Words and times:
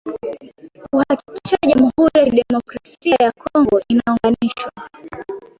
kuhakikisha 0.91 1.57
jamuhuri 1.67 2.17
ya 2.19 2.25
kidemokrasia 2.25 3.15
ya 3.19 3.31
Kongo 3.31 3.81
inaunganishwa 3.89 4.71